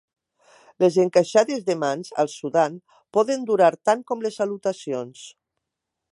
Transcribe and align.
Les 0.83 0.95
encaixades 1.03 1.59
de 1.67 1.75
mans, 1.83 2.09
al 2.23 2.31
Sudan, 2.35 2.79
poden 3.17 3.45
durar 3.51 3.71
tant 3.89 4.01
com 4.13 4.25
les 4.27 4.39
salutacions. 4.41 5.27